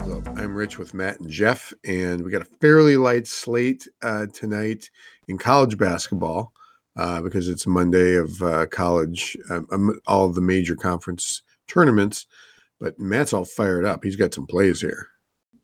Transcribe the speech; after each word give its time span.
Rich 0.00 0.78
with 0.78 0.94
Matt 0.94 1.20
and 1.20 1.30
Jeff, 1.30 1.72
and 1.84 2.24
we 2.24 2.30
got 2.30 2.42
a 2.42 2.56
fairly 2.60 2.96
light 2.96 3.26
slate 3.26 3.86
uh, 4.02 4.26
tonight 4.32 4.90
in 5.28 5.36
college 5.36 5.76
basketball 5.76 6.52
uh, 6.96 7.20
because 7.20 7.48
it's 7.48 7.66
Monday 7.66 8.14
of 8.14 8.42
uh, 8.42 8.66
college, 8.66 9.36
um, 9.50 9.66
um, 9.70 10.00
all 10.06 10.28
the 10.30 10.40
major 10.40 10.74
conference 10.74 11.42
tournaments. 11.68 12.26
But 12.80 12.98
Matt's 12.98 13.32
all 13.32 13.44
fired 13.44 13.84
up. 13.84 14.02
He's 14.02 14.16
got 14.16 14.34
some 14.34 14.46
plays 14.46 14.80
here. 14.80 15.08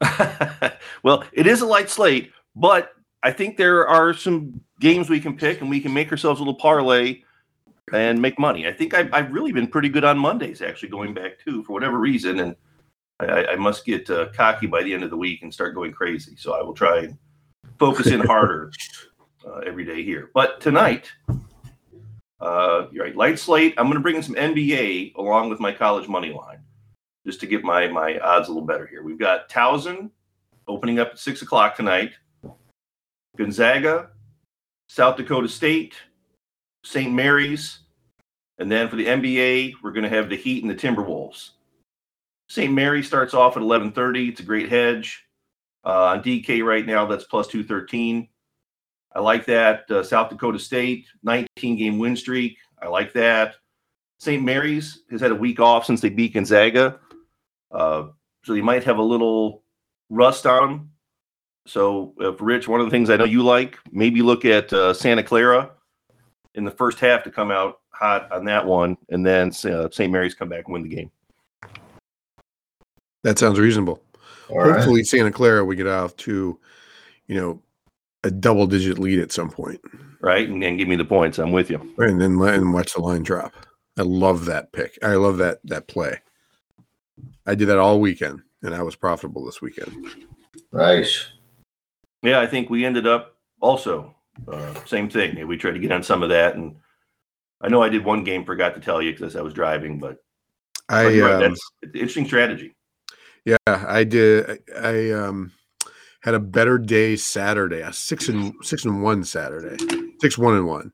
well, 1.03 1.25
it 1.33 1.47
is 1.47 1.63
a 1.63 1.67
light 1.67 1.89
slate, 1.89 2.33
but 2.55 2.93
I 3.23 3.33
think 3.33 3.57
there 3.57 3.87
are 3.87 4.13
some 4.13 4.61
games 4.81 5.09
we 5.09 5.21
can 5.21 5.37
pick 5.37 5.61
and 5.61 5.71
we 5.71 5.81
can 5.81 5.93
make 5.93 6.11
ourselves 6.11 6.41
a 6.41 6.43
little 6.43 6.59
parlay 6.59 7.23
and 7.93 8.21
make 8.21 8.39
money. 8.39 8.67
I 8.67 8.73
think 8.73 8.95
I've, 8.95 9.13
I've 9.13 9.33
really 9.33 9.53
been 9.53 9.69
pretty 9.69 9.89
good 9.89 10.05
on 10.05 10.19
Mondays, 10.19 10.61
actually, 10.61 10.91
going 10.91 11.15
back 11.15 11.39
too, 11.43 11.63
for 11.65 11.73
whatever 11.73 11.99
reason. 11.99 12.41
And 12.41 12.57
I, 13.29 13.53
I 13.53 13.57
must 13.57 13.85
get 13.85 14.09
uh, 14.11 14.29
cocky 14.35 14.67
by 14.67 14.83
the 14.83 14.93
end 14.93 15.03
of 15.03 15.11
the 15.11 15.17
week 15.17 15.43
and 15.43 15.53
start 15.53 15.75
going 15.75 15.93
crazy. 15.93 16.37
So 16.37 16.55
I 16.55 16.63
will 16.63 16.75
try 16.75 17.01
and 17.01 17.19
focus 17.79 18.09
in 18.09 18.21
harder 18.21 18.73
uh, 19.47 19.59
every 19.59 19.85
day 19.85 20.03
here. 20.03 20.31
But 20.35 20.61
tonight, 20.61 21.11
uh, 22.41 22.87
you're 22.91 23.05
right, 23.05 23.17
light 23.17 23.39
slate. 23.39 23.75
I'm 23.77 23.87
going 23.87 23.95
to 23.95 24.01
bring 24.01 24.17
in 24.17 24.23
some 24.23 24.35
NBA 24.35 25.15
along 25.17 25.51
with 25.51 25.61
my 25.61 25.73
college 25.73 26.09
money 26.09 26.33
line 26.33 26.59
just 27.25 27.41
to 27.41 27.47
get 27.47 27.63
my 27.63 27.87
my 27.89 28.19
odds 28.19 28.49
a 28.49 28.53
little 28.53 28.67
better 28.67 28.87
here. 28.87 29.03
We've 29.03 29.19
got 29.19 29.49
Towson 29.49 30.11
opening 30.67 30.99
up 30.99 31.11
at 31.13 31.19
six 31.19 31.43
o'clock 31.43 31.77
tonight. 31.77 32.13
Gonzaga, 33.37 34.11
South 34.89 35.17
Dakota 35.17 35.49
State, 35.49 35.95
St. 36.85 37.13
Mary's, 37.13 37.79
and 38.59 38.71
then 38.71 38.89
for 38.89 38.97
the 38.97 39.07
NBA, 39.07 39.75
we're 39.83 39.93
going 39.93 40.03
to 40.03 40.11
have 40.11 40.29
the 40.29 40.37
Heat 40.37 40.63
and 40.63 40.71
the 40.71 40.75
Timberwolves. 40.75 41.51
St. 42.53 42.71
Mary 42.71 43.03
starts 43.03 43.33
off 43.33 43.57
at 43.57 43.63
11:30. 43.63 44.29
It's 44.29 44.41
a 44.41 44.43
great 44.43 44.69
hedge 44.69 45.25
uh, 45.87 46.05
on 46.05 46.23
DK 46.23 46.63
right 46.63 46.85
now. 46.85 47.07
That's 47.07 47.25
plus 47.25 47.49
213. 47.49 48.29
I 49.15 49.21
like 49.21 49.47
that. 49.47 49.91
Uh, 49.91 50.03
South 50.03 50.29
Dakota 50.29 50.59
State 50.59 51.07
19 51.23 51.77
game 51.79 51.99
win 51.99 52.15
streak. 52.15 52.59
I 52.83 52.89
like 52.89 53.15
that. 53.15 53.55
St. 54.21 54.43
Mary's 54.45 55.01
has 55.11 55.23
had 55.23 55.31
a 55.31 55.35
week 55.35 55.61
off 55.61 55.87
since 55.87 56.03
they 56.03 56.11
beat 56.11 56.35
Gonzaga, 56.35 57.01
uh, 57.71 58.09
so 58.45 58.53
they 58.53 58.61
might 58.61 58.85
have 58.85 58.99
a 58.99 59.03
little 59.03 59.65
rust 60.11 60.45
on 60.45 60.69
them. 60.69 60.91
So, 61.67 62.13
uh, 62.21 62.33
for 62.33 62.45
Rich, 62.45 62.69
one 62.69 62.81
of 62.81 62.87
the 62.87 62.91
things 62.91 63.09
I 63.09 63.17
know 63.17 63.25
you 63.25 63.43
like, 63.43 63.79
maybe 63.93 64.21
look 64.21 64.45
at 64.45 64.71
uh, 64.75 64.93
Santa 64.93 65.23
Clara 65.23 65.71
in 66.55 66.65
the 66.65 66.71
first 66.71 67.01
half 67.01 67.25
to 67.25 67.31
come 67.31 67.51
out 67.51 67.81
hot 67.95 68.31
on 68.31 68.45
that 68.45 68.67
one, 68.67 68.99
and 69.09 69.25
then 69.25 69.53
uh, 69.65 69.89
St. 69.91 70.13
Mary's 70.13 70.35
come 70.35 70.51
back 70.51 70.67
and 70.67 70.75
win 70.75 70.83
the 70.83 70.95
game. 70.95 71.11
That 73.23 73.39
sounds 73.39 73.59
reasonable. 73.59 74.03
All 74.49 74.63
Hopefully, 74.63 75.01
right. 75.01 75.07
Santa 75.07 75.31
Clara 75.31 75.65
we 75.65 75.77
get 75.77 75.87
off 75.87 76.17
to, 76.17 76.59
you 77.27 77.35
know, 77.35 77.63
a 78.25 78.31
double 78.31 78.67
digit 78.67 78.99
lead 78.99 79.19
at 79.19 79.33
some 79.33 79.51
point. 79.51 79.81
Right, 80.21 80.49
and 80.49 80.63
then 80.63 80.77
give 80.77 80.89
me 80.89 80.97
the 80.97 81.05
points. 81.05 81.39
I'm 81.39 81.53
with 81.53 81.71
you. 81.71 81.95
Right, 81.97 82.11
and 82.11 82.21
then 82.21 82.39
let 82.39 82.55
and 82.55 82.73
watch 82.73 82.95
the 82.95 83.01
line 83.01 83.23
drop. 83.23 83.55
I 83.99 84.03
love 84.03 84.45
that 84.47 84.73
pick. 84.73 84.99
I 85.03 85.15
love 85.15 85.39
that 85.39 85.59
that 85.65 85.89
play. 85.89 86.21
I 87.47 87.55
did 87.55 87.67
that 87.67 87.79
all 87.79 88.01
weekend, 88.01 88.43
and 88.63 88.75
I 88.75 88.83
was 88.83 88.97
profitable 88.97 89.45
this 89.45 89.61
weekend. 89.61 90.07
Nice. 90.73 91.27
Yeah, 92.23 92.41
I 92.41 92.47
think 92.47 92.71
we 92.71 92.85
ended 92.85 93.07
up 93.07 93.37
also 93.61 94.15
uh, 94.49 94.75
same 94.87 95.11
thing. 95.11 95.47
We 95.47 95.57
tried 95.57 95.73
to 95.73 95.81
get 95.81 95.93
on 95.93 96.03
some 96.03 96.23
of 96.23 96.29
that, 96.29 96.55
and 96.55 96.77
I 97.61 97.69
know 97.69 97.83
I 97.83 97.89
did 97.89 98.05
one 98.05 98.25
game. 98.25 98.45
Forgot 98.45 98.75
to 98.75 98.81
tell 98.81 99.03
you 99.03 99.13
because 99.13 99.37
I 99.37 99.43
was 99.43 99.55
driving, 99.55 99.99
but 99.99 100.19
I 100.89 101.21
um, 101.21 101.41
that's 101.41 101.61
interesting 101.95 102.27
strategy. 102.27 102.75
Yeah, 103.45 103.57
I 103.67 104.05
did. 104.05 104.63
I 104.77 105.11
um 105.11 105.53
had 106.21 106.35
a 106.35 106.41
better 106.41 106.79
day 106.79 107.17
Saturday. 107.17 107.81
A 107.81 107.93
six 107.93 108.29
and 108.29 108.55
six 108.63 108.85
and 108.85 109.03
one 109.03 109.25
Saturday. 109.25 109.77
Six 110.21 110.39
one 110.39 110.55
and 110.55 110.67
one. 110.67 110.93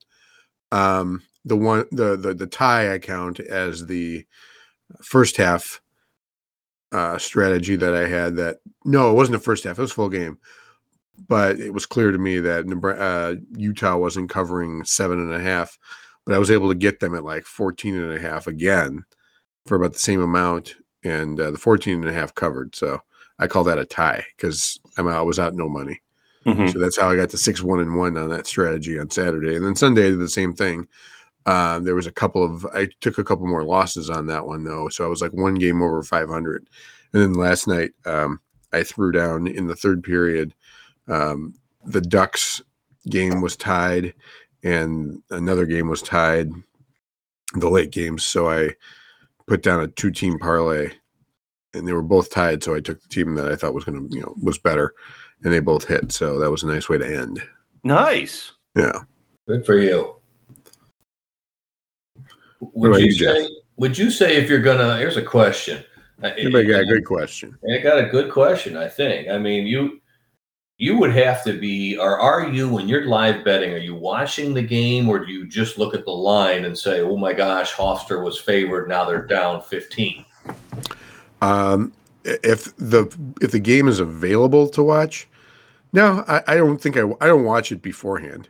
Um, 0.72 1.22
the 1.44 1.56
one 1.56 1.84
the 1.92 2.16
the 2.16 2.34
the 2.34 2.46
tie 2.46 2.94
I 2.94 2.98
count 2.98 3.40
as 3.40 3.86
the 3.86 4.24
first 5.02 5.36
half 5.36 5.80
uh 6.92 7.18
strategy 7.18 7.76
that 7.76 7.94
I 7.94 8.06
had. 8.08 8.36
That 8.36 8.58
no, 8.84 9.10
it 9.10 9.14
wasn't 9.14 9.38
the 9.38 9.44
first 9.44 9.64
half. 9.64 9.78
It 9.78 9.82
was 9.82 9.92
full 9.92 10.08
game 10.08 10.38
but 11.26 11.58
it 11.58 11.72
was 11.72 11.86
clear 11.86 12.12
to 12.12 12.18
me 12.18 12.38
that 12.38 12.66
uh, 12.98 13.40
Utah 13.56 13.96
wasn't 13.96 14.30
covering 14.30 14.84
seven 14.84 15.18
and 15.18 15.32
a 15.32 15.40
half, 15.40 15.78
but 16.24 16.34
I 16.34 16.38
was 16.38 16.50
able 16.50 16.68
to 16.68 16.74
get 16.74 17.00
them 17.00 17.14
at 17.14 17.24
like 17.24 17.44
14 17.44 17.96
and 17.96 18.12
a 18.12 18.20
half 18.20 18.46
again 18.46 19.04
for 19.66 19.76
about 19.76 19.94
the 19.94 19.98
same 19.98 20.22
amount. 20.22 20.76
And 21.08 21.40
uh, 21.40 21.50
the 21.50 21.58
14 21.58 21.94
and 21.94 22.08
a 22.08 22.12
half 22.12 22.34
covered. 22.34 22.74
So 22.74 23.00
I 23.38 23.46
call 23.46 23.64
that 23.64 23.78
a 23.78 23.84
tie 23.84 24.24
because 24.36 24.78
I 24.96 25.22
was 25.22 25.38
out 25.38 25.54
no 25.54 25.68
money. 25.68 26.00
Mm-hmm. 26.46 26.68
So 26.68 26.78
that's 26.78 26.98
how 26.98 27.10
I 27.10 27.16
got 27.16 27.30
to 27.30 27.38
six, 27.38 27.62
one, 27.62 27.80
and 27.80 27.96
one 27.96 28.16
on 28.16 28.30
that 28.30 28.46
strategy 28.46 28.98
on 28.98 29.10
Saturday. 29.10 29.54
And 29.54 29.64
then 29.64 29.76
Sunday, 29.76 30.06
I 30.06 30.10
did 30.10 30.20
the 30.20 30.28
same 30.28 30.54
thing. 30.54 30.88
Uh, 31.46 31.78
there 31.78 31.94
was 31.94 32.06
a 32.06 32.12
couple 32.12 32.44
of, 32.44 32.66
I 32.74 32.88
took 33.00 33.18
a 33.18 33.24
couple 33.24 33.46
more 33.46 33.64
losses 33.64 34.10
on 34.10 34.26
that 34.26 34.46
one 34.46 34.64
though. 34.64 34.88
So 34.88 35.04
I 35.04 35.08
was 35.08 35.22
like 35.22 35.32
one 35.32 35.54
game 35.54 35.82
over 35.82 36.02
500. 36.02 36.68
And 37.12 37.22
then 37.22 37.32
last 37.34 37.66
night, 37.66 37.92
um, 38.04 38.40
I 38.72 38.82
threw 38.82 39.12
down 39.12 39.46
in 39.46 39.66
the 39.66 39.76
third 39.76 40.02
period 40.02 40.54
um, 41.08 41.54
the 41.84 42.00
Ducks 42.00 42.62
game 43.08 43.40
was 43.40 43.56
tied, 43.56 44.14
and 44.62 45.22
another 45.30 45.66
game 45.66 45.88
was 45.88 46.02
tied. 46.02 46.50
The 47.54 47.70
late 47.70 47.90
games, 47.90 48.24
so 48.24 48.50
I 48.50 48.74
put 49.48 49.62
down 49.62 49.80
a 49.80 49.88
two-team 49.88 50.38
parlay, 50.38 50.90
and 51.74 51.88
they 51.88 51.92
were 51.92 52.02
both 52.02 52.30
tied. 52.30 52.62
So 52.62 52.74
I 52.74 52.80
took 52.80 53.02
the 53.02 53.08
team 53.08 53.34
that 53.34 53.50
I 53.50 53.56
thought 53.56 53.74
was 53.74 53.84
going 53.84 54.08
to, 54.08 54.14
you 54.14 54.22
know, 54.22 54.34
was 54.40 54.58
better, 54.58 54.94
and 55.42 55.52
they 55.52 55.60
both 55.60 55.88
hit. 55.88 56.12
So 56.12 56.38
that 56.38 56.50
was 56.50 56.62
a 56.62 56.66
nice 56.66 56.88
way 56.88 56.98
to 56.98 57.06
end. 57.06 57.42
Nice. 57.82 58.52
Yeah. 58.76 59.00
Good 59.46 59.64
for 59.64 59.78
you. 59.78 60.16
Would 62.60 63.00
you, 63.00 63.06
you 63.06 63.12
say? 63.12 63.48
Would 63.76 63.96
you 63.96 64.10
say 64.10 64.36
if 64.36 64.48
you're 64.48 64.60
gonna? 64.60 64.98
Here's 64.98 65.16
a 65.16 65.22
question. 65.22 65.84
Anybody 66.22 66.66
got 66.66 66.80
a 66.80 66.82
uh, 66.82 66.88
good 66.88 67.04
question? 67.04 67.56
I 67.72 67.78
got 67.78 67.98
a 67.98 68.08
good 68.08 68.32
question. 68.32 68.76
I 68.76 68.88
think. 68.88 69.28
I 69.28 69.38
mean, 69.38 69.66
you 69.66 70.00
you 70.78 70.96
would 70.96 71.12
have 71.12 71.42
to 71.42 71.58
be, 71.58 71.98
or 71.98 72.18
are 72.20 72.48
you, 72.48 72.68
when 72.68 72.88
you're 72.88 73.06
live 73.06 73.44
betting, 73.44 73.72
are 73.72 73.78
you 73.78 73.96
watching 73.96 74.54
the 74.54 74.62
game 74.62 75.08
or 75.08 75.24
do 75.24 75.32
you 75.32 75.46
just 75.46 75.76
look 75.76 75.92
at 75.92 76.04
the 76.04 76.12
line 76.12 76.64
and 76.64 76.78
say, 76.78 77.00
oh 77.00 77.16
my 77.16 77.32
gosh, 77.32 77.74
Hofstra 77.74 78.22
was 78.22 78.38
favored, 78.38 78.88
now 78.88 79.04
they're 79.04 79.26
down 79.26 79.60
15? 79.60 80.24
Um, 81.42 81.92
if 82.24 82.76
the 82.76 83.12
if 83.40 83.52
the 83.52 83.60
game 83.60 83.88
is 83.88 84.00
available 84.00 84.68
to 84.70 84.82
watch, 84.82 85.28
no, 85.92 86.24
I, 86.28 86.42
I 86.46 86.56
don't 86.56 86.80
think 86.80 86.96
I 86.96 87.02
I 87.20 87.26
don't 87.26 87.44
watch 87.44 87.72
it 87.72 87.80
beforehand. 87.80 88.48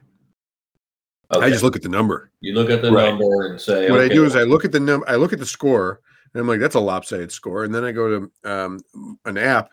Okay. 1.32 1.46
I 1.46 1.50
just 1.50 1.62
look 1.62 1.76
at 1.76 1.82
the 1.82 1.88
number. 1.88 2.30
You 2.40 2.54
look 2.54 2.70
at 2.70 2.80
the 2.80 2.90
right. 2.90 3.10
number 3.10 3.46
and 3.46 3.60
say. 3.60 3.90
What 3.90 4.00
okay. 4.00 4.10
I 4.10 4.14
do 4.14 4.24
is 4.24 4.34
I 4.34 4.44
look 4.44 4.64
at 4.64 4.72
the 4.72 4.80
number. 4.80 5.08
I 5.08 5.16
look 5.16 5.34
at 5.34 5.38
the 5.38 5.46
score, 5.46 6.00
and 6.32 6.40
I'm 6.40 6.48
like, 6.48 6.60
"That's 6.60 6.74
a 6.74 6.80
lopsided 6.80 7.30
score." 7.30 7.64
And 7.64 7.74
then 7.74 7.84
I 7.84 7.92
go 7.92 8.08
to 8.08 8.50
um, 8.50 8.80
an 9.26 9.36
app 9.36 9.70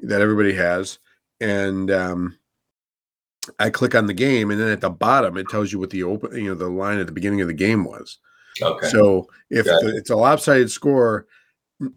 that 0.00 0.22
everybody 0.22 0.54
has, 0.54 0.98
and 1.44 1.90
um, 1.90 2.38
I 3.58 3.70
click 3.70 3.94
on 3.94 4.06
the 4.06 4.14
game, 4.14 4.50
and 4.50 4.60
then 4.60 4.68
at 4.68 4.80
the 4.80 4.90
bottom 4.90 5.36
it 5.36 5.48
tells 5.48 5.72
you 5.72 5.78
what 5.78 5.90
the 5.90 6.02
open, 6.02 6.34
you 6.36 6.48
know, 6.48 6.54
the 6.54 6.68
line 6.68 6.98
at 6.98 7.06
the 7.06 7.12
beginning 7.12 7.40
of 7.42 7.48
the 7.48 7.54
game 7.54 7.84
was. 7.84 8.18
Okay. 8.62 8.88
So 8.88 9.28
if 9.50 9.66
the, 9.66 9.94
it's 9.96 10.10
a 10.10 10.16
lopsided 10.16 10.70
score 10.70 11.26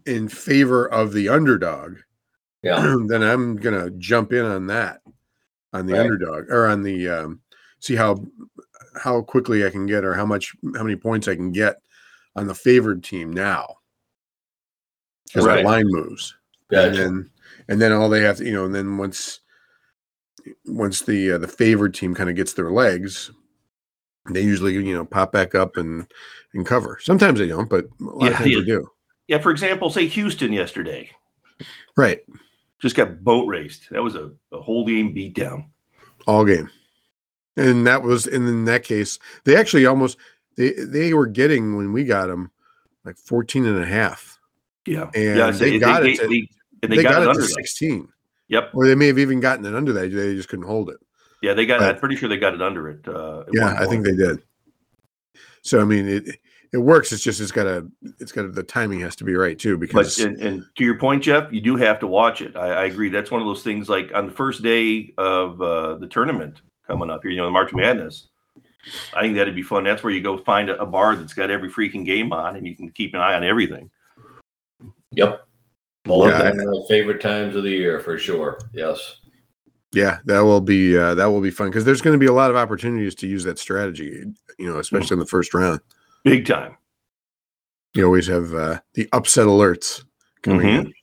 in 0.06 0.28
favor 0.28 0.86
of 0.86 1.12
the 1.12 1.28
underdog, 1.28 1.98
yeah, 2.62 2.80
then 3.06 3.22
I'm 3.22 3.56
gonna 3.56 3.90
jump 3.92 4.32
in 4.32 4.44
on 4.44 4.66
that, 4.66 5.00
on 5.72 5.86
the 5.86 5.94
right. 5.94 6.02
underdog 6.02 6.50
or 6.50 6.66
on 6.66 6.82
the 6.82 7.08
um, 7.08 7.40
see 7.80 7.96
how 7.96 8.24
how 9.02 9.22
quickly 9.22 9.64
I 9.64 9.70
can 9.70 9.86
get 9.86 10.04
or 10.04 10.14
how 10.14 10.26
much 10.26 10.54
how 10.74 10.82
many 10.82 10.96
points 10.96 11.28
I 11.28 11.36
can 11.36 11.52
get 11.52 11.76
on 12.36 12.46
the 12.46 12.54
favored 12.54 13.02
team 13.02 13.32
now 13.32 13.76
because 15.26 15.46
right. 15.46 15.56
that 15.56 15.64
line 15.64 15.86
moves. 15.86 16.34
Gotcha. 16.70 16.88
And 16.88 16.96
then 16.96 17.30
and 17.68 17.80
then 17.80 17.92
all 17.92 18.08
they 18.08 18.20
have 18.20 18.38
to, 18.38 18.44
you 18.44 18.52
know, 18.52 18.64
and 18.64 18.74
then 18.74 18.98
once 18.98 19.40
once 20.66 21.02
the 21.02 21.32
uh, 21.32 21.38
the 21.38 21.48
favored 21.48 21.94
team 21.94 22.14
kind 22.14 22.30
of 22.30 22.36
gets 22.36 22.54
their 22.54 22.70
legs, 22.70 23.30
they 24.30 24.42
usually 24.42 24.74
you 24.74 24.94
know 24.94 25.04
pop 25.04 25.32
back 25.32 25.54
up 25.54 25.76
and 25.76 26.10
and 26.54 26.66
cover. 26.66 26.98
Sometimes 27.02 27.38
they 27.38 27.48
don't, 27.48 27.68
but 27.68 27.86
a 28.00 28.04
lot 28.04 28.24
yeah, 28.24 28.30
of 28.30 28.36
times 28.36 28.50
yeah. 28.50 28.58
they 28.58 28.64
do. 28.64 28.90
Yeah, 29.28 29.38
for 29.38 29.50
example, 29.50 29.90
say 29.90 30.06
Houston 30.06 30.52
yesterday, 30.52 31.10
right? 31.96 32.20
Just 32.80 32.96
got 32.96 33.22
boat 33.22 33.46
raced. 33.46 33.90
That 33.90 34.02
was 34.02 34.14
a, 34.14 34.30
a 34.52 34.60
whole 34.60 34.86
game 34.86 35.14
beatdown. 35.14 35.66
All 36.26 36.44
game, 36.44 36.70
and 37.56 37.86
that 37.86 38.02
was 38.02 38.26
and 38.26 38.48
in 38.48 38.64
that 38.66 38.84
case, 38.84 39.18
they 39.44 39.56
actually 39.56 39.86
almost 39.86 40.18
they 40.56 40.72
they 40.72 41.14
were 41.14 41.26
getting 41.26 41.76
when 41.76 41.92
we 41.92 42.04
got 42.04 42.26
them 42.26 42.50
like 43.04 43.16
14 43.16 43.66
and 43.66 43.82
a 43.82 43.86
half. 43.86 44.38
Yeah, 44.86 45.10
and 45.14 45.36
yeah, 45.36 45.50
they, 45.50 45.70
they 45.70 45.78
got 45.78 46.02
they, 46.02 46.12
it. 46.12 46.28
They, 46.28 46.48
and 46.82 46.92
they, 46.92 46.96
they 46.96 47.02
got, 47.02 47.14
got, 47.14 47.22
it, 47.22 47.28
under 47.28 47.42
16. 47.42 48.08
Yep. 48.48 48.70
Or 48.74 48.86
they 48.86 48.94
may 48.94 49.08
have 49.08 49.18
even 49.18 49.40
gotten 49.40 49.64
it 49.66 49.74
under 49.74 49.92
that. 49.92 50.10
They 50.10 50.34
just 50.34 50.48
couldn't 50.48 50.66
hold 50.66 50.90
it. 50.90 50.96
Yeah, 51.42 51.54
they 51.54 51.66
got. 51.66 51.80
But, 51.80 51.94
I'm 51.94 52.00
pretty 52.00 52.16
sure 52.16 52.28
they 52.28 52.36
got 52.36 52.54
it 52.54 52.62
under 52.62 52.88
it. 52.88 53.06
Uh, 53.06 53.44
yeah, 53.52 53.76
I 53.78 53.86
think 53.86 54.04
they 54.04 54.16
did. 54.16 54.42
So 55.62 55.80
I 55.80 55.84
mean, 55.84 56.08
it 56.08 56.38
it 56.72 56.78
works. 56.78 57.12
It's 57.12 57.22
just 57.22 57.40
it's 57.40 57.52
got 57.52 57.64
to 57.64 57.90
it's 58.18 58.32
got 58.32 58.42
to 58.42 58.48
the 58.48 58.62
timing 58.62 59.00
has 59.00 59.16
to 59.16 59.24
be 59.24 59.34
right 59.34 59.58
too 59.58 59.76
But 59.76 59.80
because 59.80 60.18
and, 60.18 60.36
and 60.38 60.64
to 60.76 60.84
your 60.84 60.98
point, 60.98 61.22
Jeff, 61.22 61.52
you 61.52 61.60
do 61.60 61.76
have 61.76 62.00
to 62.00 62.06
watch 62.06 62.42
it. 62.42 62.56
I, 62.56 62.68
I 62.68 62.84
agree. 62.84 63.08
That's 63.08 63.30
one 63.30 63.40
of 63.40 63.46
those 63.46 63.62
things. 63.62 63.88
Like 63.88 64.10
on 64.14 64.26
the 64.26 64.32
first 64.32 64.62
day 64.62 65.12
of 65.16 65.60
uh, 65.62 65.96
the 65.96 66.06
tournament 66.06 66.60
coming 66.86 67.10
up 67.10 67.22
here, 67.22 67.30
you 67.30 67.38
know, 67.38 67.44
the 67.44 67.50
March 67.50 67.72
Madness. 67.72 68.28
I 69.14 69.20
think 69.20 69.36
that'd 69.36 69.54
be 69.54 69.62
fun. 69.62 69.84
That's 69.84 70.02
where 70.02 70.12
you 70.12 70.22
go 70.22 70.38
find 70.38 70.70
a, 70.70 70.80
a 70.80 70.86
bar 70.86 71.14
that's 71.14 71.34
got 71.34 71.50
every 71.50 71.70
freaking 71.70 72.06
game 72.06 72.32
on, 72.32 72.56
and 72.56 72.66
you 72.66 72.74
can 72.74 72.90
keep 72.90 73.12
an 73.14 73.20
eye 73.20 73.34
on 73.34 73.44
everything. 73.44 73.90
Yep. 75.12 75.46
Both 76.04 76.28
Yeah, 76.28 76.48
of 76.48 76.56
my 76.56 76.80
favorite 76.88 77.20
times 77.20 77.54
of 77.56 77.64
the 77.64 77.70
year 77.70 78.00
for 78.00 78.18
sure. 78.18 78.58
Yes. 78.72 79.16
yeah, 79.92 80.18
that 80.26 80.40
will 80.40 80.60
be 80.60 80.96
uh, 80.96 81.14
that 81.14 81.26
will 81.26 81.40
be 81.40 81.50
fun 81.50 81.68
because 81.68 81.84
there's 81.84 82.00
going 82.00 82.14
to 82.14 82.18
be 82.18 82.26
a 82.26 82.32
lot 82.32 82.50
of 82.50 82.56
opportunities 82.56 83.14
to 83.16 83.26
use 83.26 83.44
that 83.44 83.58
strategy. 83.58 84.24
You 84.58 84.72
know, 84.72 84.78
especially 84.78 85.14
in 85.14 85.18
the 85.20 85.26
first 85.26 85.54
round. 85.54 85.80
Big 86.24 86.46
time. 86.46 86.76
You 87.94 88.04
always 88.04 88.26
have 88.26 88.54
uh, 88.54 88.80
the 88.94 89.08
upset 89.12 89.46
alerts 89.46 90.04
coming 90.42 90.66
Mhm. 90.66 90.78
in. 90.86 90.94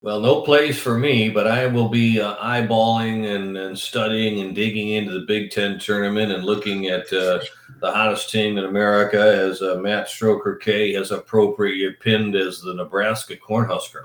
Well, 0.00 0.20
no 0.20 0.42
place 0.42 0.78
for 0.80 0.96
me, 0.96 1.28
but 1.28 1.48
I 1.48 1.66
will 1.66 1.88
be 1.88 2.20
uh, 2.20 2.36
eyeballing 2.36 3.34
and, 3.34 3.56
and 3.56 3.76
studying 3.76 4.40
and 4.40 4.54
digging 4.54 4.90
into 4.90 5.12
the 5.12 5.26
Big 5.26 5.50
Ten 5.50 5.78
tournament 5.80 6.30
and 6.30 6.44
looking 6.44 6.86
at 6.86 7.12
uh, 7.12 7.40
the 7.80 7.90
hottest 7.90 8.30
team 8.30 8.58
in 8.58 8.64
America 8.66 9.20
as 9.20 9.60
uh, 9.60 9.74
Matt 9.80 10.06
Stroker 10.06 10.60
K 10.60 10.92
has 10.92 11.10
appropriately 11.10 11.92
pinned 12.00 12.36
as 12.36 12.60
the 12.60 12.74
Nebraska 12.74 13.34
Cornhusker. 13.36 14.02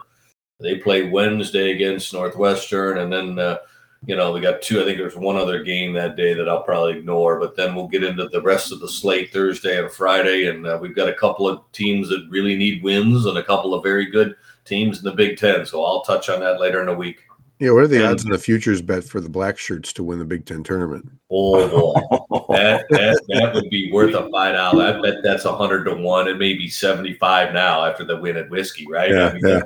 They 0.63 0.77
play 0.77 1.09
Wednesday 1.09 1.71
against 1.73 2.13
Northwestern, 2.13 2.97
and 2.99 3.11
then 3.13 3.37
uh, 3.37 3.57
you 4.05 4.15
know 4.15 4.31
we 4.31 4.39
got 4.39 4.61
two. 4.61 4.81
I 4.81 4.85
think 4.85 4.97
there's 4.97 5.15
one 5.17 5.35
other 5.35 5.61
game 5.61 5.93
that 5.93 6.15
day 6.15 6.33
that 6.33 6.47
I'll 6.49 6.63
probably 6.63 6.97
ignore, 6.97 7.39
but 7.39 7.55
then 7.55 7.75
we'll 7.75 7.87
get 7.89 8.03
into 8.03 8.27
the 8.29 8.41
rest 8.41 8.71
of 8.71 8.79
the 8.79 8.87
slate 8.87 9.31
Thursday 9.33 9.77
and 9.79 9.91
Friday, 9.91 10.47
and 10.47 10.65
uh, 10.65 10.79
we've 10.81 10.95
got 10.95 11.09
a 11.09 11.13
couple 11.13 11.47
of 11.47 11.61
teams 11.73 12.09
that 12.09 12.25
really 12.29 12.55
need 12.55 12.81
wins 12.81 13.25
and 13.25 13.37
a 13.37 13.43
couple 13.43 13.73
of 13.73 13.83
very 13.83 14.05
good 14.09 14.35
teams 14.65 14.97
in 14.99 15.03
the 15.03 15.11
Big 15.11 15.37
Ten. 15.37 15.65
So 15.65 15.83
I'll 15.83 16.01
touch 16.01 16.29
on 16.29 16.39
that 16.39 16.59
later 16.59 16.79
in 16.79 16.87
the 16.87 16.95
week. 16.95 17.19
Yeah, 17.59 17.71
what 17.71 17.83
are 17.83 17.87
the 17.87 17.97
And- 17.97 18.07
odds 18.07 18.25
in 18.25 18.31
the 18.31 18.37
futures 18.37 18.81
bet 18.81 19.03
for 19.03 19.21
the 19.21 19.29
black 19.29 19.57
shirts 19.57 19.93
to 19.93 20.03
win 20.03 20.19
the 20.19 20.25
Big 20.25 20.45
Ten 20.45 20.63
tournament? 20.63 21.09
Oh, 21.31 21.93
that, 22.49 22.85
that 22.89 23.21
that 23.29 23.53
would 23.53 23.69
be 23.69 23.91
worth 23.91 24.15
a 24.15 24.29
five 24.31 24.55
dollar. 24.55 24.85
I 24.85 25.01
bet 25.01 25.23
that's 25.23 25.45
a 25.45 25.55
hundred 25.55 25.85
to 25.85 25.95
one. 25.95 26.27
and 26.27 26.39
maybe 26.39 26.67
seventy 26.69 27.13
five 27.13 27.53
now 27.53 27.85
after 27.85 28.03
the 28.03 28.17
win 28.17 28.37
at 28.37 28.49
whiskey, 28.49 28.87
right? 28.89 29.11
Yeah, 29.11 29.27
I 29.27 29.33
mean, 29.33 29.47
yeah. 29.47 29.61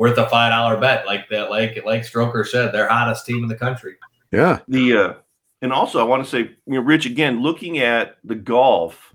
Worth 0.00 0.16
a 0.16 0.26
five 0.30 0.50
dollar 0.50 0.78
bet. 0.78 1.04
Like 1.06 1.28
that, 1.28 1.50
like 1.50 1.78
like 1.84 2.02
Stroker 2.02 2.46
said, 2.46 2.72
they're 2.72 2.88
hottest 2.88 3.26
team 3.26 3.42
in 3.42 3.48
the 3.48 3.54
country. 3.54 3.96
Yeah, 4.32 4.60
The 4.66 4.96
uh, 4.96 5.14
and 5.60 5.72
also 5.72 6.00
I 6.00 6.04
want 6.04 6.24
to 6.24 6.30
say, 6.30 6.38
you 6.38 6.74
know, 6.74 6.80
Rich, 6.80 7.04
again, 7.04 7.42
looking 7.42 7.80
at 7.80 8.16
the 8.24 8.34
golf, 8.34 9.14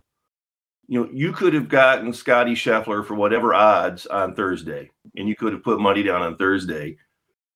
you 0.87 1.01
know, 1.01 1.09
you 1.11 1.31
could 1.31 1.55
have 1.55 1.69
gotten 1.69 2.13
Scotty 2.13 2.53
Scheffler 2.53 3.03
for 3.03 3.15
whatever 3.15 3.53
odds 3.55 4.05
on 4.05 4.35
Thursday, 4.35 4.91
and 5.17 5.27
you 5.27 5.35
could 5.35 5.53
have 5.53 5.63
put 5.63 5.79
money 5.79 6.03
down 6.03 6.21
on 6.21 6.37
Thursday. 6.37 6.97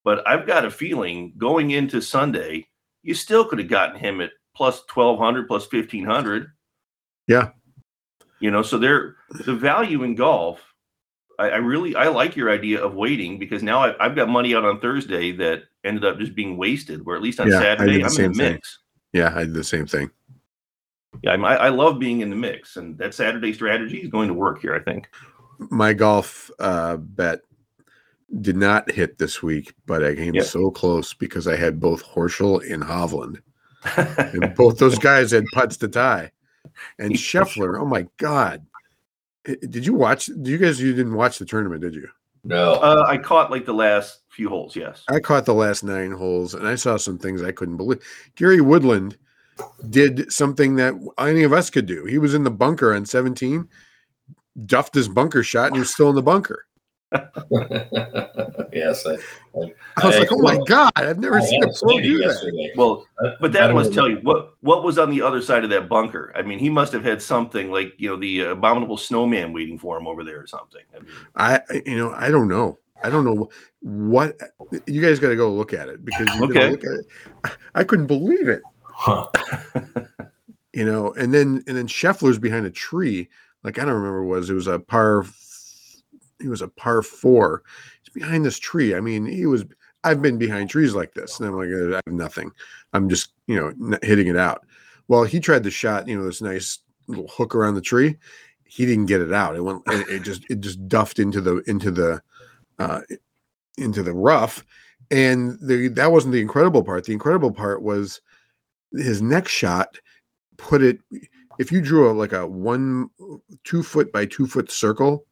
But 0.04 0.28
I've 0.28 0.48
got 0.48 0.66
a 0.66 0.72
feeling 0.72 1.34
going 1.38 1.72
into 1.72 2.02
Sunday, 2.02 2.68
you 3.04 3.14
still 3.14 3.46
could 3.46 3.60
have 3.60 3.68
gotten 3.68 4.00
him 4.00 4.22
at 4.22 4.32
plus 4.56 4.84
twelve 4.86 5.20
hundred, 5.20 5.48
plus 5.48 5.68
fifteen 5.68 6.06
hundred. 6.06 6.48
Yeah. 7.28 7.50
You 8.40 8.50
know, 8.50 8.64
so 8.64 8.80
there 8.80 9.18
the 9.46 9.54
value 9.54 10.02
in 10.02 10.16
golf. 10.16 10.62
I, 11.40 11.50
I 11.52 11.56
really 11.58 11.96
I 11.96 12.10
like 12.10 12.36
your 12.36 12.52
idea 12.52 12.84
of 12.84 12.94
waiting 12.94 13.40
because 13.40 13.64
now 13.64 13.80
I, 13.84 13.96
I've 14.06 14.16
got 14.16 14.30
money 14.30 14.54
out 14.54 14.66
on 14.66 14.80
Thursday 14.80 15.32
that 15.34 15.64
ended 15.84 16.04
up 16.06 16.20
just 16.20 16.36
being 16.36 16.58
wasted. 16.58 17.06
Where 17.06 17.16
at 17.16 17.22
least 17.24 17.40
on 17.40 17.50
Yeah, 17.50 17.60
Saturday 17.60 18.04
I'm 18.04 18.12
in 18.26 18.32
the 18.32 18.38
thing. 18.38 18.54
mix. 18.54 18.80
yeah, 19.14 19.32
I 19.36 19.40
did 19.46 19.54
the 19.54 19.64
same 19.64 19.88
thing. 19.88 20.12
Yeah, 21.24 21.32
I, 21.32 21.56
I 21.56 21.70
love 21.70 21.98
being 22.00 22.22
in 22.22 22.30
the 22.30 22.36
mix, 22.36 22.76
and 22.78 22.98
that 23.00 23.14
Saturday 23.14 23.54
strategy 23.54 23.98
is 23.98 24.10
going 24.10 24.28
to 24.28 24.34
work 24.34 24.62
here. 24.62 24.76
I 24.76 24.80
think. 24.80 25.10
My 25.72 25.94
golf 25.94 26.52
uh, 26.60 26.98
bet 26.98 27.42
did 28.42 28.56
not 28.56 28.92
hit 28.92 29.18
this 29.18 29.42
week, 29.42 29.74
but 29.86 30.04
I 30.04 30.16
came 30.16 30.36
Yeah. 30.36 30.44
so 30.44 30.70
close 30.72 31.14
because 31.14 31.48
I 31.48 31.56
had 31.56 31.80
both 31.80 32.06
Horschel 32.06 32.62
and 32.72 32.84
Hovland, 32.84 33.42
and 34.34 34.54
both 34.56 34.78
those 34.78 35.00
guys 35.00 35.32
had 35.32 35.46
putts 35.54 35.78
to 35.78 35.88
tie. 35.88 36.32
And 37.00 37.14
Scheffler, 37.14 37.80
oh 37.82 37.86
my 37.86 38.06
god! 38.18 38.66
I- 39.48 39.58
Did 39.62 39.86
you 39.86 39.94
watch? 39.94 40.28
Did 40.28 40.48
you 40.48 40.58
guys? 40.58 40.82
You 40.82 40.94
didn't 40.94 41.16
watch 41.16 41.40
the 41.40 41.46
tournament, 41.46 41.82
did 41.82 41.96
you? 41.96 42.08
No, 42.44 42.74
uh, 42.76 43.04
I 43.08 43.18
caught 43.18 43.52
like 43.52 43.66
the 43.66 43.74
last 43.74 44.22
few 44.30 44.48
holes. 44.50 44.76
Yes. 44.76 45.04
I 45.10 45.20
caught 45.20 45.46
the 45.46 45.54
last 45.54 45.84
nine 45.84 46.12
holes 46.12 46.54
and 46.54 46.68
I 46.68 46.76
saw 46.76 46.96
some 46.98 47.18
things 47.18 47.44
I 47.44 47.52
couldn't 47.52 47.78
believe. 47.78 48.00
Gary 48.36 48.62
Woodland 48.62 49.18
did 49.90 50.32
something 50.32 50.76
that 50.78 50.94
any 51.18 51.44
of 51.44 51.52
us 51.52 51.70
could 51.70 51.86
do. 51.86 52.06
He 52.06 52.18
was 52.18 52.34
in 52.34 52.44
the 52.46 52.52
bunker 52.52 52.94
on 52.94 53.06
17, 53.06 53.68
duffed 54.66 54.96
his 54.96 55.10
bunker 55.10 55.44
shot, 55.44 55.68
and 55.68 55.76
he 55.76 55.80
was 55.82 55.92
still 55.92 56.10
in 56.10 56.16
the 56.16 56.22
bunker. 56.22 56.66
yes, 58.72 59.06
I, 59.06 59.14
I 59.98 60.06
was 60.06 60.16
I- 60.16 60.20
like, 60.20 60.32
oh 60.32 60.40
my 60.42 60.60
God, 60.68 60.92
I've 60.96 61.20
never 61.20 61.40
I 61.40 61.46
seen 61.46 61.64
a 61.64 61.68
asked 61.68 61.82
pro 61.82 62.00
do 62.00 62.18
that. 62.20 62.72
Well, 62.76 63.06
but 63.42 63.52
that 63.54 63.68
don't 63.68 63.76
must 63.76 63.94
tell 63.94 64.10
you 64.10 64.18
what 64.18 64.54
what 64.62 64.84
was 64.84 64.98
on 65.00 65.10
the 65.10 65.22
other 65.22 65.42
side 65.42 65.64
of 65.64 65.70
that 65.72 65.90
bunker. 65.90 66.32
I 66.36 66.42
mean, 66.44 66.60
he 66.60 66.70
must 66.70 66.94
have 66.94 67.04
had 67.04 67.22
something 67.22 67.72
like 67.72 67.94
you 67.98 68.10
know 68.10 68.16
the 68.16 68.42
abominable 68.42 68.98
snowman 68.98 69.54
waiting 69.54 69.80
for 69.80 69.98
him 69.98 70.08
over 70.08 70.24
there 70.24 70.40
or 70.42 70.48
something. 70.48 70.82
I 70.96 71.00
mean, 71.00 71.12
I, 71.36 71.62
I- 71.70 71.82
you 71.86 71.98
know, 71.98 72.14
I 72.14 72.30
don't 72.30 72.48
know. 72.48 72.80
I 73.02 73.10
don't 73.10 73.24
know 73.24 73.50
what 73.80 74.38
you 74.86 75.02
guys 75.02 75.20
got 75.20 75.30
to 75.30 75.36
go 75.38 75.52
look 75.54 75.74
at 75.74 75.88
it 75.88 76.04
because 76.04 76.28
you 76.36 76.44
Okay. 76.46 76.70
look 76.72 76.84
at 76.84 76.92
it. 76.92 77.06
I 77.74 77.86
couldn't 77.86 78.08
believe 78.08 78.50
it, 78.50 78.62
Huh. 78.84 79.30
you 80.74 80.86
know. 80.86 81.14
And 81.14 81.34
then 81.34 81.64
and 81.66 81.78
then 81.78 81.88
Scheffler's 81.88 82.38
behind 82.38 82.66
a 82.66 82.70
tree. 82.72 83.30
Like 83.64 83.80
I 83.80 83.86
don't 83.86 83.94
remember 83.96 84.24
what 84.26 84.36
it 84.36 84.40
was 84.40 84.50
it 84.50 84.54
was 84.54 84.68
a 84.68 84.80
par. 84.80 85.26
He 86.42 86.48
was 86.48 86.62
a 86.62 86.68
par 86.68 87.02
four. 87.02 87.64
He's 88.04 88.14
behind 88.14 88.46
this 88.46 88.60
tree. 88.60 88.96
I 88.96 89.02
mean, 89.02 89.26
he 89.26 89.46
was. 89.46 89.66
I've 90.04 90.22
been 90.22 90.38
behind 90.38 90.70
trees 90.70 90.96
like 90.96 91.14
this, 91.14 91.40
and 91.40 91.50
I'm 91.50 91.58
like, 91.58 91.68
I 91.68 92.02
have 92.06 92.14
nothing. 92.14 92.52
I'm 92.94 93.10
just 93.10 93.34
you 93.48 93.56
know 93.56 93.98
hitting 94.02 94.28
it 94.28 94.38
out. 94.38 94.66
Well, 95.08 95.24
he 95.24 95.40
tried 95.40 95.64
the 95.64 95.72
shot. 95.72 96.08
You 96.08 96.18
know, 96.18 96.26
this 96.26 96.42
nice 96.42 96.80
little 97.08 97.28
hook 97.28 97.56
around 97.56 97.76
the 97.76 97.82
tree. 97.82 98.16
He 98.64 98.86
didn't 98.86 99.08
get 99.08 99.22
it 99.22 99.34
out. 99.34 99.56
It 99.56 99.62
went. 99.62 99.82
It, 99.88 100.08
it 100.10 100.24
just 100.24 100.46
it 100.50 100.62
just 100.62 100.88
duffed 100.88 101.20
into 101.20 101.42
the 101.42 101.58
into 101.68 101.92
the 101.92 102.22
uh, 102.78 103.02
into 103.78 104.04
the 104.04 104.14
rough. 104.14 104.66
And 105.12 105.58
the 105.62 105.88
that 105.90 106.12
wasn't 106.12 106.34
the 106.34 106.42
incredible 106.42 106.84
part. 106.84 107.06
The 107.06 107.14
incredible 107.14 107.52
part 107.52 107.82
was 107.82 108.22
his 108.94 109.22
next 109.22 109.52
shot 109.52 109.98
put 110.60 110.84
it. 110.84 111.00
If 111.58 111.72
you 111.72 111.82
drew 111.82 112.10
a 112.10 112.14
like 112.14 112.34
a 112.34 112.46
one 112.46 113.10
two 113.64 113.82
foot 113.82 114.12
by 114.12 114.26
two 114.26 114.46
foot 114.46 114.70
circle 114.70 115.26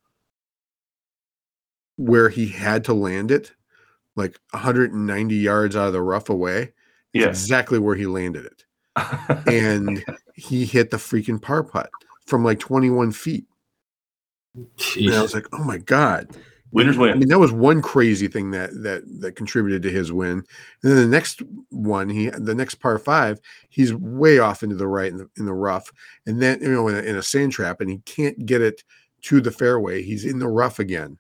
where 1.97 2.29
he 2.29 2.47
had 2.47 2.83
to 2.85 2.93
land 2.93 3.31
it, 3.31 3.51
like 4.15 4.39
190 4.51 5.35
yards 5.35 5.75
out 5.75 5.87
of 5.87 5.93
the 5.93 6.01
rough 6.01 6.29
away, 6.29 6.73
yeah. 7.13 7.27
exactly 7.27 7.79
where 7.79 7.95
he 7.95 8.05
landed 8.05 8.45
it. 8.45 8.63
And 9.47 10.03
he 10.33 10.65
hit 10.65 10.91
the 10.91 10.97
freaking 10.97 11.41
par 11.41 11.63
putt 11.63 11.89
from 12.25 12.43
like 12.43 12.59
21 12.59 13.11
feet. 13.11 13.45
And 14.55 15.13
I 15.13 15.21
was 15.21 15.33
like, 15.33 15.47
oh 15.53 15.63
my 15.63 15.77
God. 15.77 16.29
Winners 16.71 16.97
way 16.97 17.11
I 17.11 17.13
mean, 17.13 17.29
that 17.29 17.39
was 17.39 17.51
one 17.51 17.81
crazy 17.81 18.27
thing 18.27 18.51
that 18.51 18.71
that 18.83 19.03
that 19.21 19.35
contributed 19.37 19.81
to 19.83 19.89
his 19.89 20.11
win. 20.11 20.43
And 20.83 20.91
then 20.91 20.97
the 20.97 21.07
next 21.07 21.41
one, 21.69 22.09
he 22.09 22.29
the 22.29 22.53
next 22.53 22.75
par 22.75 22.99
five, 22.99 23.39
he's 23.69 23.93
way 23.93 24.39
off 24.39 24.63
into 24.63 24.75
the 24.75 24.87
right 24.87 25.09
in 25.09 25.17
the, 25.17 25.29
in 25.37 25.45
the 25.45 25.53
rough, 25.53 25.93
and 26.25 26.41
then 26.41 26.61
you 26.61 26.69
know 26.69 26.89
in 26.89 26.95
a, 26.95 26.99
in 26.99 27.15
a 27.15 27.23
sand 27.23 27.53
trap, 27.53 27.79
and 27.79 27.89
he 27.89 27.99
can't 27.99 28.45
get 28.45 28.61
it 28.61 28.83
to 29.23 29.39
the 29.39 29.51
fairway. 29.51 30.03
He's 30.03 30.25
in 30.25 30.39
the 30.39 30.49
rough 30.49 30.77
again. 30.77 31.17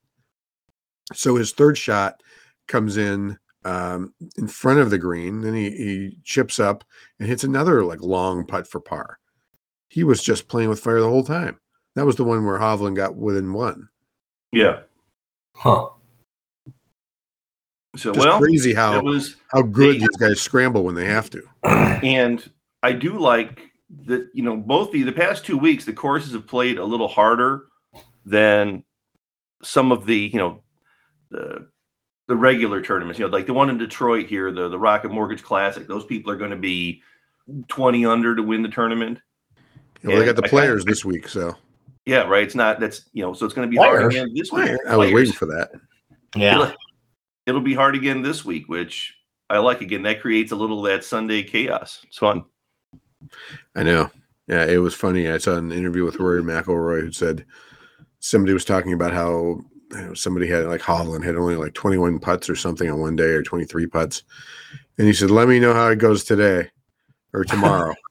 So 1.13 1.35
his 1.35 1.51
third 1.53 1.77
shot 1.77 2.21
comes 2.67 2.97
in 2.97 3.37
um, 3.65 4.13
in 4.37 4.47
front 4.47 4.79
of 4.79 4.89
the 4.89 4.97
green. 4.97 5.41
Then 5.41 5.53
he 5.53 5.69
he 5.71 6.17
chips 6.23 6.59
up 6.59 6.83
and 7.19 7.27
hits 7.27 7.43
another 7.43 7.83
like 7.83 8.01
long 8.01 8.45
putt 8.45 8.67
for 8.67 8.79
par. 8.79 9.19
He 9.89 10.03
was 10.03 10.21
just 10.21 10.47
playing 10.47 10.69
with 10.69 10.79
fire 10.79 10.99
the 10.99 11.07
whole 11.09 11.23
time. 11.23 11.59
That 11.95 12.05
was 12.05 12.15
the 12.17 12.23
one 12.23 12.45
where 12.45 12.59
Hovland 12.59 12.95
got 12.95 13.15
within 13.15 13.53
one. 13.53 13.89
yeah. 14.51 14.81
Huh. 15.55 15.89
So 17.95 18.13
Just 18.13 18.27
well, 18.27 18.37
crazy 18.39 18.75
how 18.75 18.97
it 18.97 19.03
was 19.03 19.37
how 19.51 19.63
good 19.63 19.95
They- 19.95 19.99
these 19.99 20.17
guys 20.19 20.39
scramble 20.39 20.83
when 20.83 20.93
they 20.93 21.05
have 21.05 21.29
to. 21.31 21.41
and 21.63 22.47
I 22.83 22.91
do 22.91 23.17
like 23.17 23.71
that. 24.05 24.29
You 24.33 24.43
know, 24.43 24.55
both 24.55 24.91
the 24.91 25.01
the 25.01 25.11
past 25.11 25.45
two 25.45 25.57
weeks, 25.57 25.83
the 25.85 25.93
courses 25.93 26.33
have 26.33 26.45
played 26.45 26.77
a 26.77 26.85
little 26.85 27.07
harder 27.07 27.63
than 28.23 28.83
some 29.63 29.91
of 29.91 30.05
the 30.05 30.15
you 30.31 30.37
know 30.37 30.61
the 31.29 31.67
the 32.27 32.35
regular 32.35 32.81
tournaments. 32.81 33.19
You 33.19 33.25
know, 33.25 33.31
like 33.31 33.47
the 33.47 33.53
one 33.53 33.69
in 33.69 33.77
Detroit 33.77 34.27
here, 34.27 34.51
the 34.51 34.69
the 34.69 34.79
Rocket 34.79 35.11
Mortgage 35.11 35.43
Classic. 35.43 35.87
Those 35.87 36.05
people 36.05 36.31
are 36.31 36.37
going 36.37 36.51
to 36.51 36.57
be 36.57 37.01
twenty 37.67 38.05
under 38.05 38.35
to 38.35 38.43
win 38.43 38.61
the 38.61 38.69
tournament. 38.69 39.19
Well, 40.03 40.19
they 40.19 40.25
got 40.25 40.35
the 40.35 40.45
I- 40.45 40.49
players 40.49 40.85
this 40.85 41.03
week, 41.03 41.27
so 41.27 41.55
Yeah, 42.05 42.23
right. 42.23 42.43
It's 42.43 42.55
not 42.55 42.79
that's 42.79 43.09
you 43.13 43.23
know, 43.23 43.33
so 43.33 43.45
it's 43.45 43.55
going 43.55 43.67
to 43.67 43.71
be 43.71 43.77
hard 43.77 44.05
again 44.05 44.33
this 44.33 44.51
week. 44.51 44.71
I 44.87 44.95
was 44.95 45.11
waiting 45.11 45.33
for 45.33 45.45
that. 45.47 45.71
Yeah. 46.35 46.73
It'll 47.45 47.61
be 47.61 47.73
hard 47.73 47.95
again 47.95 48.21
this 48.21 48.43
week, 48.43 48.67
which 48.67 49.13
I 49.49 49.57
like. 49.59 49.81
Again, 49.81 50.03
that 50.03 50.21
creates 50.21 50.51
a 50.51 50.55
little 50.55 50.85
of 50.85 50.91
that 50.91 51.05
Sunday 51.05 51.43
chaos. 51.43 52.01
It's 52.05 52.17
fun. 52.17 52.43
I 53.75 53.83
know. 53.83 54.11
Yeah, 54.47 54.65
it 54.65 54.77
was 54.77 54.93
funny. 54.93 55.29
I 55.29 55.37
saw 55.37 55.57
an 55.57 55.71
interview 55.71 56.03
with 56.03 56.19
Rory 56.19 56.41
McIlroy 56.41 57.01
who 57.01 57.11
said 57.11 57.45
somebody 58.19 58.53
was 58.53 58.65
talking 58.65 58.93
about 58.93 59.13
how 59.13 59.61
you 59.91 60.01
know, 60.01 60.13
somebody 60.13 60.47
had 60.47 60.65
like 60.65 60.81
Hovland 60.81 61.23
had 61.23 61.35
only 61.35 61.55
like 61.55 61.73
21 61.73 62.19
putts 62.19 62.49
or 62.49 62.55
something 62.55 62.89
on 62.89 62.99
one 62.99 63.15
day 63.15 63.31
or 63.31 63.43
23 63.43 63.87
putts. 63.87 64.23
And 64.97 65.07
he 65.07 65.13
said, 65.13 65.31
let 65.31 65.47
me 65.47 65.59
know 65.59 65.73
how 65.73 65.87
it 65.87 65.99
goes 65.99 66.23
today 66.23 66.69
or 67.33 67.43
tomorrow. 67.43 67.93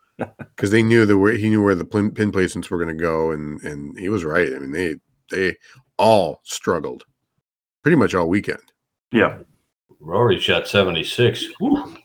Because 0.57 0.71
they 0.71 0.83
knew 0.83 1.05
the 1.05 1.19
way 1.19 1.37
he 1.37 1.51
knew 1.51 1.63
where 1.63 1.75
the 1.75 1.85
pin, 1.85 2.11
pin 2.11 2.33
placements 2.33 2.71
were 2.71 2.83
going 2.83 2.89
to 2.89 2.95
go. 2.95 3.33
And, 3.33 3.61
and 3.63 3.99
he 3.99 4.09
was 4.09 4.25
right. 4.25 4.51
I 4.51 4.59
mean, 4.59 4.73
they, 4.73 4.95
they 5.31 5.57
all 5.99 6.41
struggled 6.43 7.05
pretty 7.83 7.97
much 7.97 8.15
all 8.15 8.27
weekend. 8.27 8.63
Yeah. 9.13 9.37
Rory 10.01 10.41
shot 10.41 10.67
76. 10.69 11.49
Whew. 11.59 11.99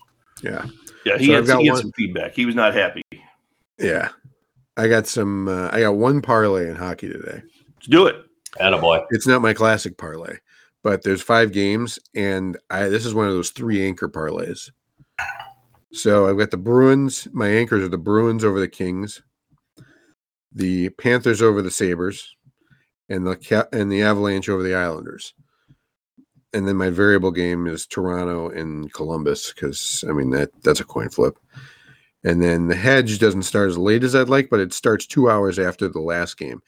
Yeah. 0.44 0.66
Yeah. 1.06 1.20
He 1.20 1.28
So 1.28 1.34
had, 1.36 1.46
got 1.48 1.62
he 1.62 1.68
had 1.68 1.78
some 1.78 1.94
feedback. 1.94 2.34
He 2.34 2.46
was 2.46 2.54
not 2.54 2.74
happy. 2.74 3.02
Yeah. 3.80 4.10
I 4.76 4.90
got 4.90 5.08
some, 5.08 5.48
uh, 5.48 5.70
I 5.72 5.80
got 5.80 5.92
one 5.96 6.22
parlay 6.22 6.70
in 6.70 6.76
hockey 6.76 7.08
today. 7.08 7.44
Let's 7.78 7.88
do 7.88 8.08
it. 8.08 8.26
Attaboy. 8.60 9.06
It's 9.12 9.28
not 9.28 9.42
my 9.42 9.54
classic 9.54 9.98
parlay, 9.98 10.38
but 10.84 11.04
there's 11.04 11.22
five 11.22 11.52
games, 11.52 12.00
and 12.16 12.58
I 12.70 12.90
this 12.90 13.06
is 13.06 13.14
one 13.14 13.28
of 13.28 13.34
those 13.34 13.52
three 13.52 13.86
anchor 13.86 14.10
parlays. 14.10 14.72
So 15.94 16.28
I've 16.28 16.38
got 16.38 16.52
the 16.52 16.58
Bruins. 16.58 17.28
My 17.32 17.50
anchors 17.50 17.84
are 17.84 17.90
the 17.90 17.98
Bruins 17.98 18.44
over 18.44 18.60
the 18.60 18.68
Kings, 18.68 19.22
the 20.54 20.90
Panthers 20.92 21.42
over 21.42 21.62
the 21.62 21.72
Sabres, 21.72 22.36
and 23.10 23.26
the 23.26 23.68
and 23.74 23.92
the 23.92 24.04
Avalanche 24.04 24.50
over 24.50 24.64
the 24.64 24.76
Islanders. 24.76 25.34
And 26.54 26.68
then 26.68 26.76
my 26.76 26.90
variable 26.90 27.32
game 27.32 27.68
is 27.68 27.86
Toronto 27.86 28.50
and 28.50 28.92
Columbus 28.94 29.54
because 29.54 30.04
I 30.08 30.12
mean 30.12 30.30
that 30.32 30.50
that's 30.64 30.82
a 30.82 30.86
coin 30.86 31.10
flip. 31.10 31.38
And 32.24 32.42
then 32.42 32.68
the 32.68 32.76
hedge 32.76 33.20
doesn't 33.20 33.44
start 33.44 33.70
as 33.70 33.78
late 33.78 34.04
as 34.04 34.16
I'd 34.16 34.30
like, 34.30 34.50
but 34.50 34.60
it 34.60 34.74
starts 34.74 35.08
two 35.08 35.30
hours 35.30 35.58
after 35.58 35.88
the 35.88 36.02
last 36.02 36.38
game. 36.38 36.62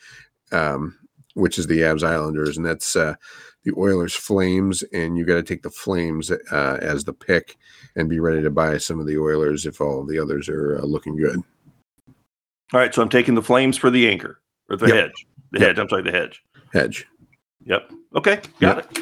Um, 0.51 0.97
which 1.33 1.57
is 1.59 1.67
the 1.67 1.79
Avs 1.79 2.03
Islanders, 2.03 2.57
and 2.57 2.65
that's 2.65 2.95
uh, 2.95 3.15
the 3.63 3.73
Oilers 3.77 4.13
Flames, 4.13 4.83
and 4.93 5.17
you 5.17 5.25
got 5.25 5.35
to 5.35 5.43
take 5.43 5.63
the 5.63 5.69
Flames 5.69 6.31
uh, 6.31 6.77
as 6.81 7.03
the 7.03 7.13
pick 7.13 7.57
and 7.95 8.09
be 8.09 8.19
ready 8.19 8.41
to 8.41 8.49
buy 8.51 8.77
some 8.77 8.99
of 8.99 9.07
the 9.07 9.17
Oilers 9.17 9.65
if 9.65 9.81
all 9.81 10.03
the 10.05 10.19
others 10.19 10.49
are 10.49 10.77
uh, 10.79 10.81
looking 10.85 11.15
good. 11.15 11.39
All 12.73 12.79
right. 12.79 12.93
So 12.93 13.01
I'm 13.01 13.09
taking 13.09 13.35
the 13.35 13.41
flames 13.41 13.77
for 13.77 13.89
the 13.91 14.09
anchor 14.09 14.41
or 14.69 14.75
the 14.77 14.87
Yep. 14.87 14.95
hedge. 14.95 15.27
The 15.51 15.59
Yep. 15.59 15.67
hedge. 15.67 15.79
I'm 15.79 15.89
sorry, 15.89 16.01
the 16.03 16.11
hedge. 16.11 16.43
Hedge. 16.73 17.05
Yep. 17.65 17.91
Okay. 18.15 18.41
Got 18.59 18.79
it. 18.79 18.99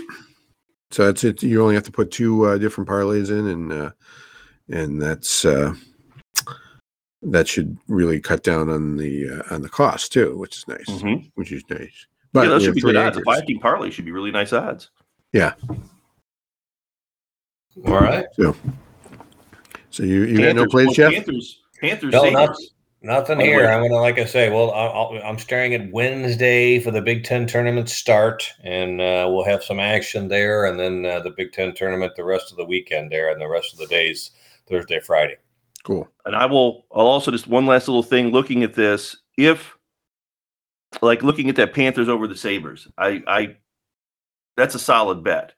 So 0.92 1.06
that's 1.06 1.24
it. 1.24 1.42
You 1.42 1.62
only 1.62 1.76
have 1.76 1.86
to 1.86 1.92
put 1.92 2.12
two 2.12 2.46
uh, 2.46 2.58
different 2.58 2.90
parlays 2.90 3.30
in, 3.30 3.48
and 3.48 3.72
uh, 3.72 3.92
and 4.70 5.02
that's 5.02 5.46
uh, 5.46 5.74
that 7.22 7.48
should 7.48 7.78
really 7.88 8.20
cut 8.20 8.44
down 8.44 8.70
on 8.70 8.98
the 8.98 9.30
uh, 9.30 9.56
on 9.56 9.62
the 9.62 9.70
cost 9.70 10.12
too, 10.12 10.38
which 10.38 10.58
is 10.58 10.68
nice. 10.68 10.86
Mhm. 10.90 11.32
Which 11.36 11.52
is 11.54 11.64
nice. 11.70 12.08
Yeah, 12.34 12.46
those 12.46 12.64
should 12.64 12.76
be 12.76 12.82
good 12.82 12.96
odds. 12.96 13.18
A 13.18 13.20
anchors. 13.20 13.36
five 13.36 13.46
team 13.46 13.60
parlay 13.60 13.90
should 13.90 14.06
be 14.06 14.12
really 14.12 14.32
nice 14.32 14.54
odds. 14.54 14.90
Yeah. 15.34 15.54
All 17.86 18.00
right. 18.00 18.26
So 19.90 20.04
you 20.04 20.24
you 20.24 20.38
got 20.38 20.56
no 20.56 20.66
Panthers- 20.66 20.72
plays, 20.72 20.86
well, 20.88 20.94
Jeff? 20.94 21.14
Panthers. 21.14 21.60
Panthers. 21.80 22.12
No, 22.14 22.30
not- 22.30 22.56
Nothing 23.04 23.40
By 23.40 23.46
here. 23.46 23.62
way- 23.62 23.66
I'm 23.66 23.82
gonna, 23.82 23.96
like 23.96 24.20
I 24.20 24.26
say, 24.26 24.52
well, 24.52 24.70
I'll, 24.72 24.92
I'll, 25.18 25.22
I'm 25.24 25.40
staring 25.40 25.74
at 25.74 25.92
Wednesday 25.92 26.80
for 26.80 26.92
the 26.92 27.02
Big 27.02 27.24
Ten 27.24 27.48
tournament 27.48 27.90
start, 27.90 28.48
and 28.64 29.02
uh, 29.02 29.28
we'll 29.28 29.44
have 29.44 29.64
some 29.64 29.80
action 29.80 30.28
there, 30.28 30.66
and 30.66 30.80
then 30.80 31.04
uh, 31.08 31.20
the 31.20 31.32
Big 31.32 31.52
Ten 31.52 31.74
tournament 31.74 32.14
the 32.16 32.24
rest 32.24 32.52
of 32.52 32.58
the 32.58 32.66
weekend 32.66 33.12
there, 33.12 33.32
and 33.32 33.42
the 33.42 33.48
rest 33.48 33.74
of 33.74 33.80
the 33.80 33.88
days 33.88 34.30
Thursday, 34.70 35.00
Friday. 35.00 35.38
Cool. 35.84 36.08
and 36.28 36.36
I 36.36 36.46
will. 36.46 36.86
I'll 36.94 37.08
also 37.08 37.32
just 37.32 37.48
one 37.48 37.66
last 37.66 37.88
little 37.88 38.04
thing. 38.04 38.28
Looking 38.30 38.62
at 38.62 38.76
this, 38.76 39.18
if 39.36 39.76
like 41.02 41.24
looking 41.24 41.50
at 41.50 41.56
that 41.58 41.74
Panthers 41.74 42.10
over 42.10 42.28
the 42.28 42.36
Sabres, 42.36 42.88
I, 42.98 43.24
I 43.28 43.56
that's 44.58 44.76
a 44.76 44.80
solid 44.80 45.24
bet. 45.24 45.54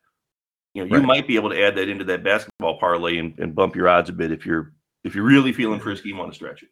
You 0.74 0.84
know, 0.84 0.88
you 0.90 0.98
Right. 1.00 1.08
might 1.08 1.28
be 1.28 1.36
able 1.36 1.50
to 1.52 1.62
add 1.62 1.76
that 1.76 1.90
into 1.90 2.04
that 2.06 2.24
basketball 2.24 2.80
parlay 2.80 3.18
and, 3.18 3.38
and 3.40 3.54
bump 3.56 3.76
your 3.76 3.88
odds 3.88 4.10
a 4.10 4.14
bit 4.14 4.32
if 4.32 4.46
you're 4.46 4.74
if 5.04 5.16
you're 5.16 5.24
really 5.26 5.54
feeling 5.54 5.80
frisky 5.80 6.10
and 6.12 6.20
want 6.20 6.32
to 6.32 6.36
stretch 6.36 6.64
it. 6.64 6.70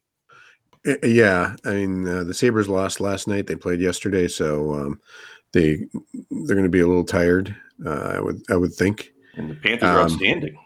Uh, 1.03 1.07
Yeah, 1.07 1.55
I 1.65 1.73
mean 1.73 2.07
uh, 2.07 2.23
the 2.23 2.33
Sabres 2.33 2.69
lost 2.69 2.99
last 2.99 3.27
night. 3.27 3.47
They 3.47 3.55
played 3.55 3.79
yesterday, 3.81 4.27
so 4.27 4.73
um, 4.73 4.99
they 5.53 5.87
they're 6.29 6.55
going 6.55 6.63
to 6.63 6.69
be 6.69 6.79
a 6.79 6.87
little 6.87 7.03
tired. 7.03 7.55
Uh, 7.85 8.13
I 8.15 8.19
would 8.19 8.41
I 8.49 8.55
would 8.55 8.73
think, 8.73 9.11
And 9.35 9.49
the 9.49 9.55
Panthers 9.55 9.89
are 9.89 9.99
Um, 9.99 10.11
outstanding. 10.11 10.57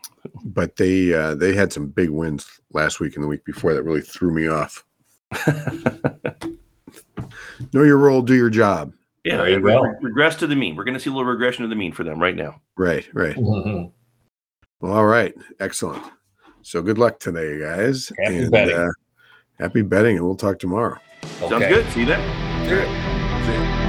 but 0.45 0.75
they 0.77 1.13
uh, 1.13 1.35
they 1.35 1.53
had 1.55 1.73
some 1.73 1.87
big 1.87 2.09
wins 2.09 2.47
last 2.71 2.99
week 2.99 3.15
and 3.15 3.23
the 3.23 3.27
week 3.27 3.43
before 3.45 3.73
that 3.73 3.83
really 3.83 4.01
threw 4.01 4.33
me 4.33 4.47
off. 4.47 4.83
know 7.73 7.83
your 7.83 7.97
role, 7.97 8.21
do 8.21 8.35
your 8.35 8.49
job. 8.49 8.93
Yeah, 9.23 9.37
There 9.37 9.49
you 9.49 9.59
re- 9.59 9.73
go. 9.73 9.81
re- 9.81 9.95
regress 10.01 10.35
to 10.37 10.47
the 10.47 10.55
mean. 10.55 10.75
We're 10.75 10.83
going 10.83 10.93
to 10.93 10.99
see 10.99 11.09
a 11.09 11.13
little 11.13 11.25
regression 11.29 11.63
to 11.63 11.67
the 11.69 11.75
mean 11.75 11.91
for 11.91 12.03
them 12.03 12.19
right 12.21 12.35
now. 12.35 12.61
Right, 12.77 13.07
right. 13.13 13.35
Well, 13.37 13.91
all 14.83 15.05
right, 15.05 15.33
excellent. 15.59 16.03
So 16.61 16.81
good 16.81 16.97
luck 16.97 17.19
today, 17.19 17.59
guys. 17.59 18.11
Happy 18.19 18.49
betting. 18.49 18.75
Uh, 18.75 18.87
happy 19.59 19.81
betting, 19.81 20.17
and 20.17 20.25
we'll 20.25 20.35
talk 20.35 20.59
tomorrow. 20.59 20.97
Sounds 21.39 21.65
good. 21.65 21.89
See 21.91 22.01
you 22.01 22.05
then. 22.05 22.67
Sure. 22.67 22.83
See 23.45 23.53
ya. 23.53 23.81